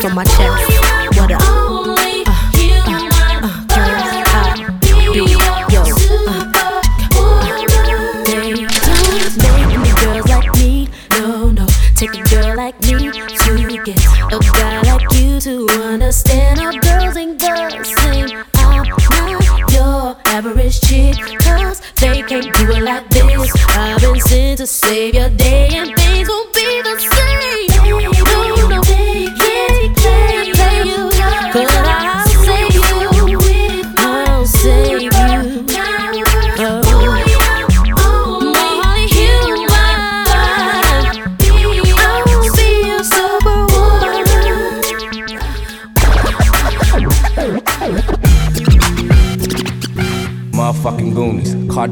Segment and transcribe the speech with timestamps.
[0.00, 0.77] to my chest.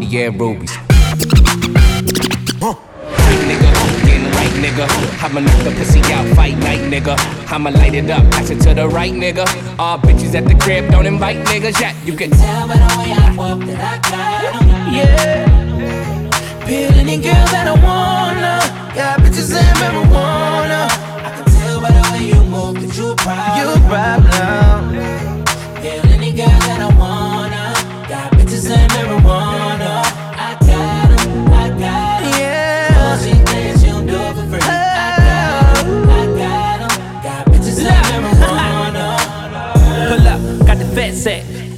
[0.07, 0.71] Cartier rubies.
[3.47, 3.71] Nigga,
[4.07, 4.87] getting right, nigga.
[5.21, 7.17] I'ma knock the pussy out, fight night, nigga.
[7.51, 9.45] I'ma light it up, pass it to the right, nigga.
[9.81, 11.97] All bitches at the crib, don't invite niggas yet.
[12.05, 14.93] You can tell by the way I walk that I got.
[14.95, 16.67] Yeah.
[16.67, 18.61] Peel any girl that I wanna.
[18.95, 20.89] Got bitches and marijuana.
[21.27, 23.59] I can tell by the way you move that you a problem.
[23.59, 25.42] You a problem.
[25.83, 27.75] Peel any girl that I wanna.
[28.09, 29.45] Got bitches and marijuana.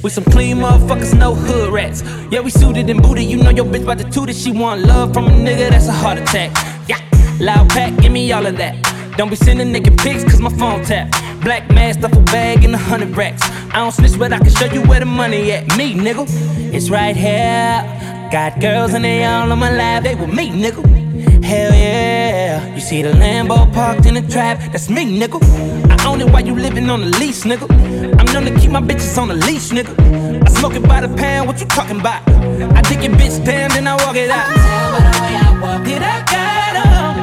[0.01, 2.03] We some clean motherfuckers, no hood rats.
[2.31, 3.25] Yeah, we suited and booted.
[3.25, 4.35] You know your bitch about to toot it.
[4.37, 6.51] She want love from a nigga, that's a heart attack.
[6.87, 6.99] Yeah,
[7.41, 8.75] loud pack, give me all of that.
[9.17, 11.11] Don't be sending nigga pics, cause my phone tap.
[11.41, 13.41] Black mask, duffel bag, and a hundred racks.
[13.43, 15.67] I don't snitch, but I can show you where the money at.
[15.77, 16.25] Me, nigga,
[16.73, 17.83] it's right here.
[18.31, 21.43] Got girls and they all on my lap, they with me, nigga.
[21.43, 22.73] Hell yeah.
[22.73, 25.88] You see the Lambo parked in the trap, that's me, nigga.
[25.99, 27.67] I own it while you living on the lease, nigga.
[28.19, 29.93] I'm known to keep my bitches on the leash, nigga.
[30.45, 32.21] I smoke it by the pound, what you talking about?
[32.77, 34.47] I dig your bitch down, then I walk it out.
[34.47, 37.15] Tell by the way I walk it, I got 'em.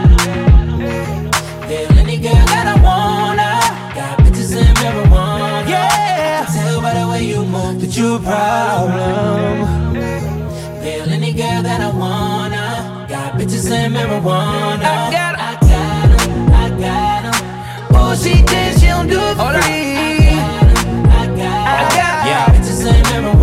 [1.69, 3.50] Feel any girl that I wanna.
[3.98, 5.69] Got bitches and marijuana.
[5.69, 6.47] Yeah.
[6.54, 9.66] Tell by the way you move that you a problem.
[10.82, 13.06] Feel any girl that I wanna.
[13.09, 14.75] Got bitches and marijuana.
[14.75, 15.09] I got 'em.
[15.09, 15.34] I got
[18.16, 20.38] she thinks she don't do it for free.
[20.38, 20.41] I
[20.71, 21.66] got I got.
[21.69, 22.27] I got.
[22.27, 22.47] Yeah.
[22.53, 23.35] Bitches and marijuana.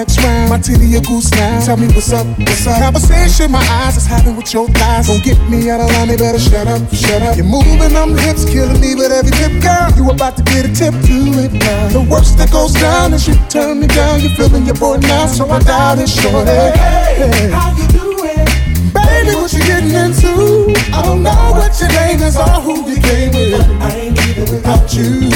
[0.00, 0.48] Next round.
[0.48, 1.60] My titty a goose now.
[1.60, 2.80] Tell me what's up, what's up?
[2.80, 5.08] Conversation my eyes is having with your thighs.
[5.08, 7.36] Don't get me out of line, they better shut up, shut up.
[7.36, 9.92] You're moving them hips, killing me with every tip, girl.
[9.96, 11.88] You about to get a tip to it now.
[11.92, 14.20] The worst that goes down is you turn me down.
[14.20, 16.48] You're feeling your boy now, so I doubt it, shorty.
[16.48, 18.48] Hey, how you doing?
[18.96, 20.72] Baby, what you getting into?
[20.96, 23.60] I don't know what your name is or who you came with.
[23.84, 25.28] I ain't leaving without you.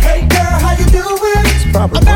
[0.00, 1.04] Hey girl, how you doing?
[1.76, 2.13] I've never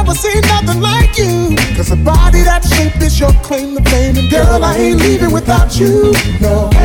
[3.18, 4.16] your claim to fame.
[4.16, 6.12] And girl, I ain't leaving without you.
[6.40, 6.77] No.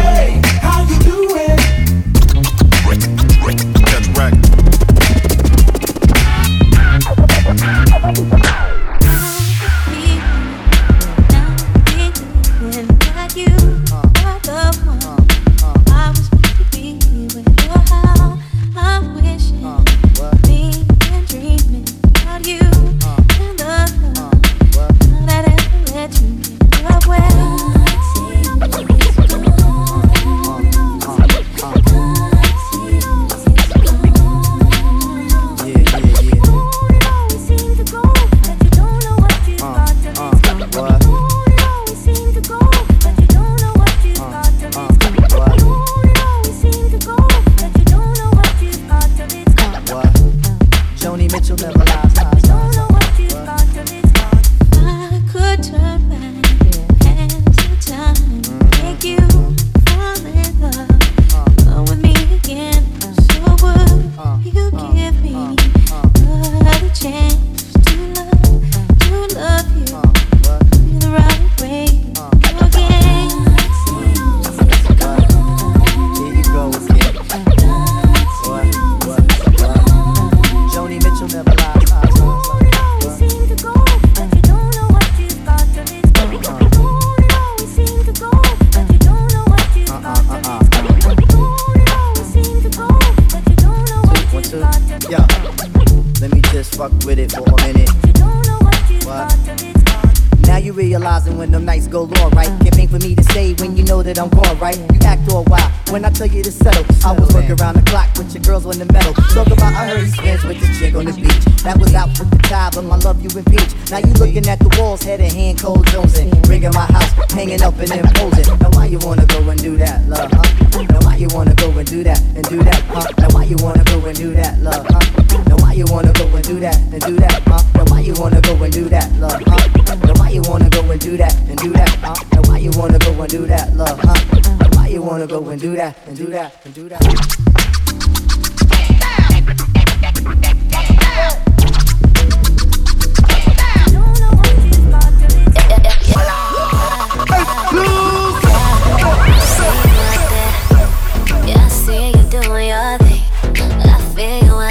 [105.64, 106.86] lie when I tell you to settle.
[107.06, 109.14] I was working around the clock with your girls on the metal.
[109.34, 111.46] Talk about I heard spins with the chick on the beach.
[111.64, 113.72] That was out with the tie, but my love you impeach.
[113.92, 116.30] Now you looking at the walls, head and hand, cold Jones in.
[116.50, 118.48] Rigging my house, hanging up and imposing.
[118.60, 120.84] Now why you wanna go and do that, love, huh?
[120.90, 123.08] Now why you wanna go and do that and do that, huh?
[123.20, 125.04] Now why you wanna go and do that, love, huh?
[125.48, 127.62] Now why you wanna go and do that and do that, huh?
[127.76, 129.98] Now why you wanna go and do that, love, huh?
[130.06, 132.16] Now why you wanna go and do that and do that, huh?
[132.34, 134.73] Now why you wanna go and do that, love, huh?
[134.84, 137.02] why you wanna go and do that and do that and do that.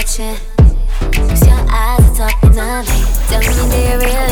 [0.02, 0.36] watching.
[1.12, 2.98] Cause your eyes are talking to me.
[3.28, 4.31] Tell me they really.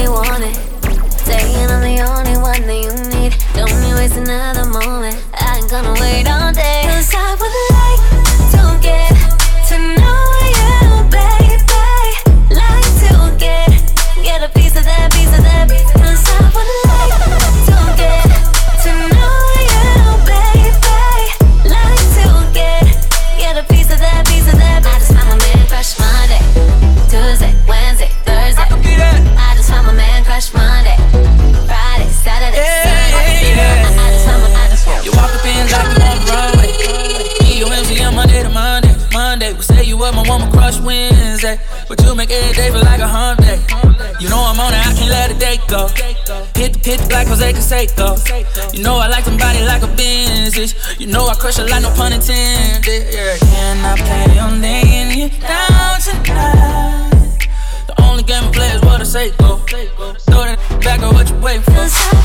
[59.11, 59.59] Seiko.
[59.67, 62.20] Throw that back on what you waiting for.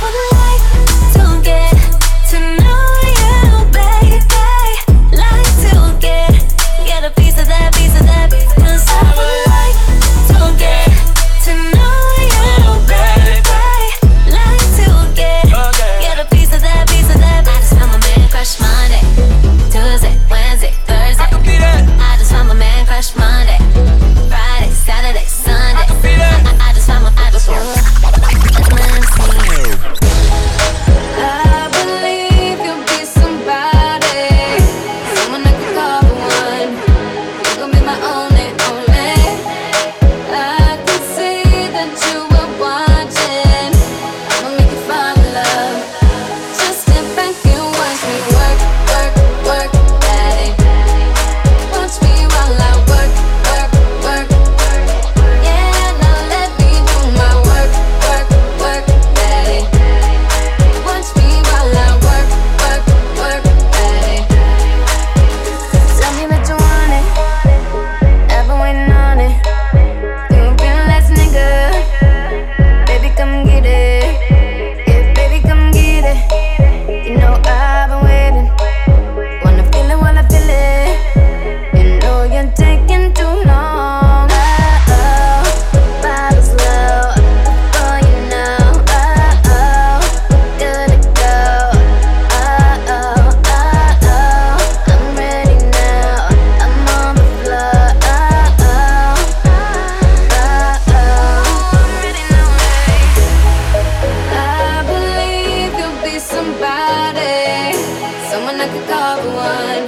[109.36, 109.84] one.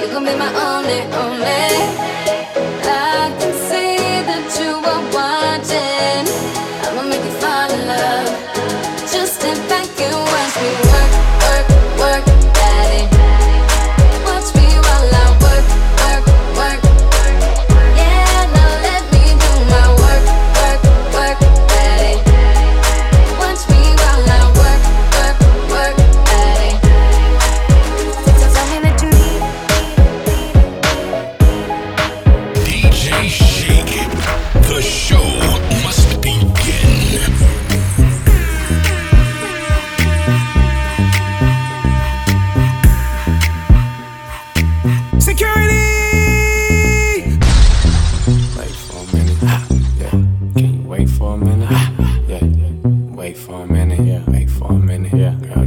[0.00, 2.03] You gon' be my only, only.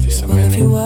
[0.08, 0.77] this a you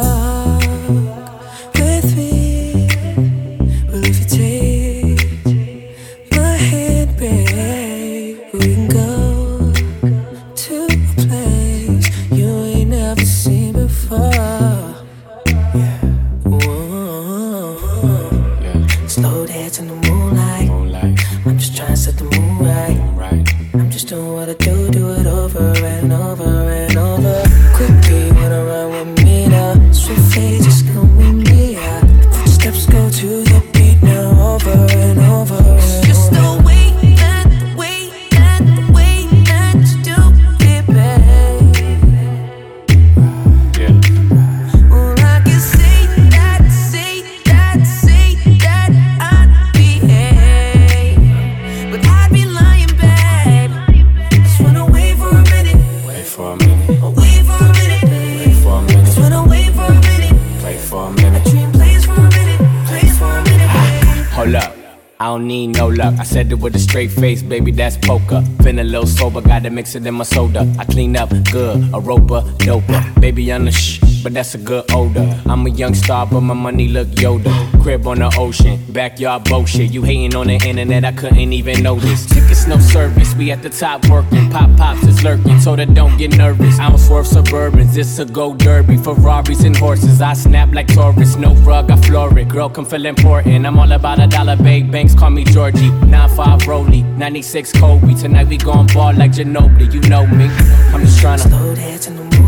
[65.26, 66.16] don't need no luck.
[66.20, 68.44] I said it with a straight face, baby, that's poker.
[68.64, 70.68] Feeling a little sober, gotta mix it in my soda.
[70.80, 73.22] I clean up good, a roper, doper.
[73.22, 75.42] Baby, on the shh, but that's a good odor.
[75.46, 77.54] I'm a young star, but my money look Yoda.
[77.82, 79.92] Crib on the ocean, backyard bullshit.
[79.92, 82.26] You hating on the internet, I couldn't even notice.
[82.26, 84.50] Tickets, no service, we at the top working.
[84.52, 86.80] Pop pops is lurking, so that don't get nervous.
[86.80, 88.98] I don't swerve suburbans, it's a go derby.
[88.98, 91.36] Ferraris and horses, I snap like Taurus.
[91.38, 92.50] No rug, I floor it.
[92.50, 93.66] Girl, come feel important.
[93.66, 95.90] I'm all about a dollar, big banks, call me Georgie.
[95.90, 98.14] 9-5 Rolly, 96 Kobe.
[98.14, 100.46] Tonight we gon' ball like Ginobili, you know me.
[100.94, 101.48] I'm just tryna.
[101.50, 102.41] Slow dance in the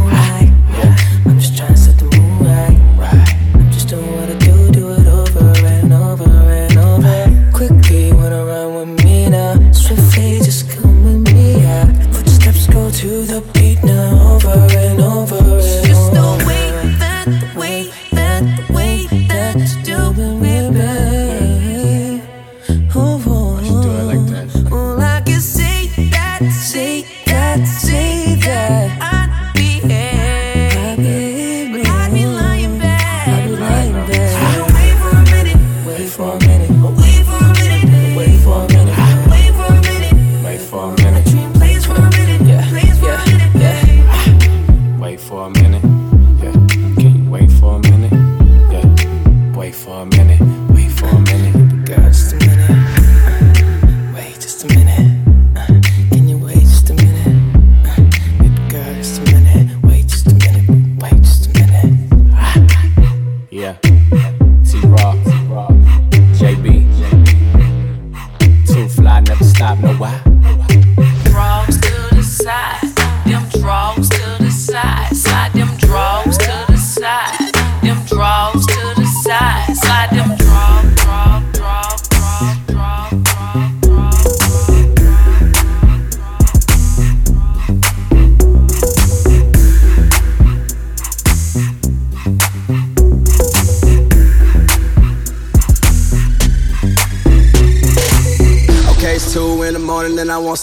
[9.73, 10.62] Swiftly just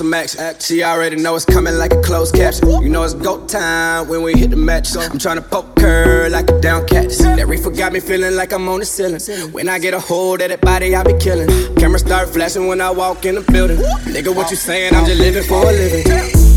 [0.01, 0.41] some action.
[0.61, 2.71] She already know it's coming like a closed caption.
[2.83, 4.97] You know it's go time when we hit the match.
[4.97, 7.11] I'm trying to poke her like a down cat.
[7.37, 9.21] That reefer got me feeling like I'm on the ceiling.
[9.53, 11.49] When I get a hold of that body, I be killing.
[11.77, 13.77] Camera start flashing when I walk in the building.
[14.15, 14.95] Nigga, what you saying?
[14.95, 16.05] I'm just living for a living.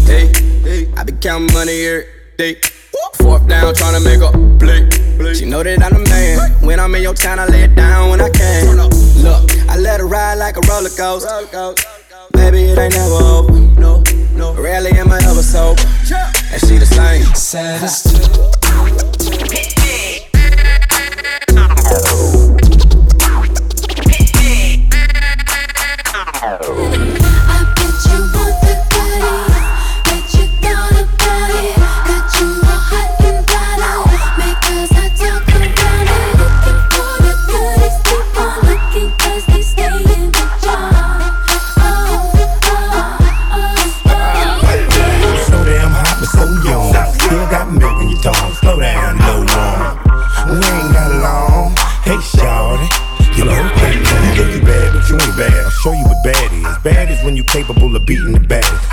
[0.07, 2.07] Hey, I be counting money here.
[2.37, 2.61] day.
[3.15, 5.33] Fourth down, trying to make a play.
[5.33, 6.65] She know that I'm the man.
[6.65, 8.77] When I'm in your town, I lay it down when I can.
[8.77, 11.92] Look, I let her ride like a roller coaster.
[12.43, 13.53] Baby, it ain't never over.
[13.79, 14.03] No,
[14.35, 14.53] no.
[14.55, 15.81] Rarely am I ever sober.
[16.51, 17.23] And she the same.
[17.23, 19.12] I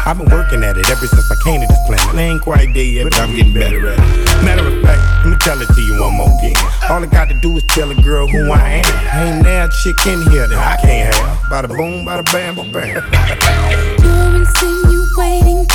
[0.06, 2.14] I've been working at it ever since I came to this planet.
[2.14, 4.44] I ain't quite there yet, but I'm getting better at it.
[4.44, 6.56] Matter of fact, let me tell it to you one more again.
[6.88, 9.44] All I got to do is tell a girl who I am.
[9.44, 11.38] Ain't a chick in here that I can't have.
[11.50, 12.88] Bada boom, bada bam, ba bam.
[14.02, 15.66] You're insinuating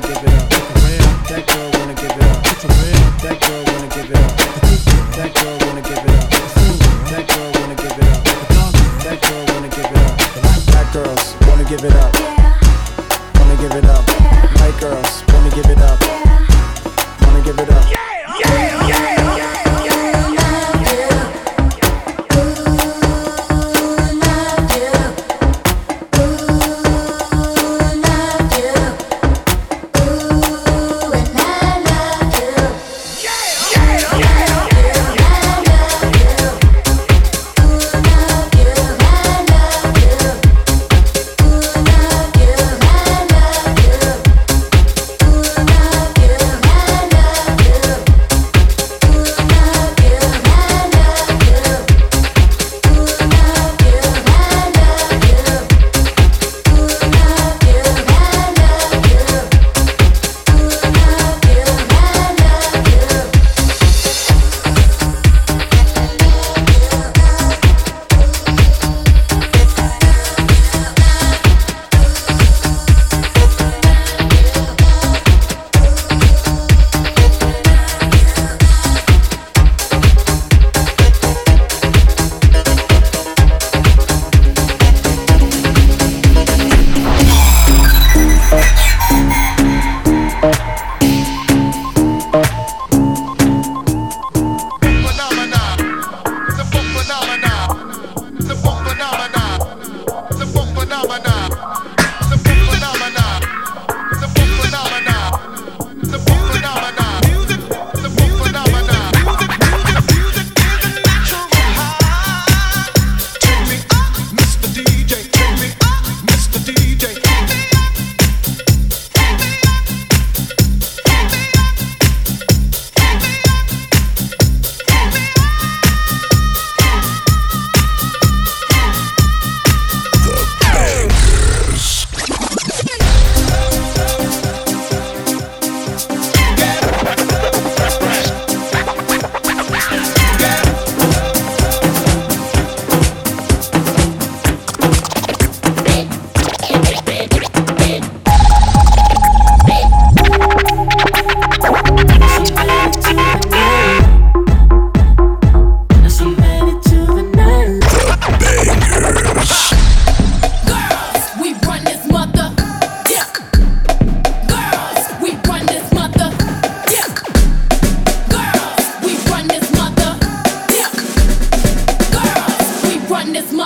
[0.00, 0.35] wanna give it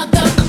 [0.06, 0.39] run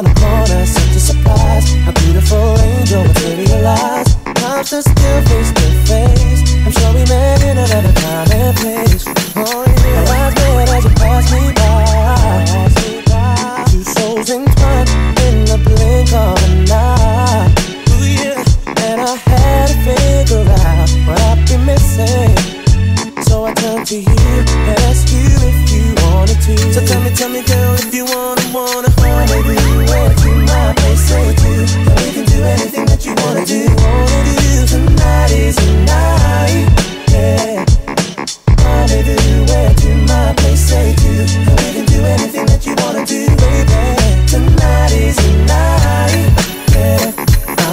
[0.00, 0.39] on the phone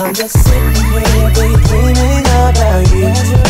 [0.08, 3.47] I'm just sitting here daydreaming about you.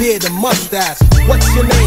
[0.00, 0.98] beard and mustache.
[1.28, 1.79] What's your name?